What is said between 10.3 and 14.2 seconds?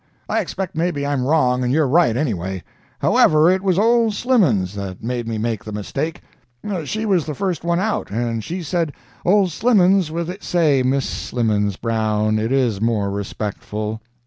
"Say Miss Slimmens, Brown—it is more respectful.